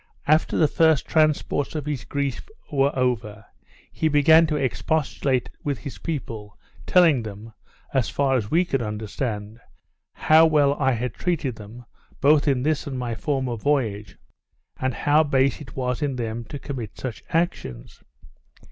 [0.25, 3.45] After the first transports of his grief were over,
[3.91, 7.53] he began to expostulate with his people, telling them
[7.93, 9.59] (as far as we could understand)
[10.13, 11.85] how well I had treated them,
[12.19, 14.17] both in this and my former voyage,
[14.79, 18.01] and how base it was in them to commit such actions.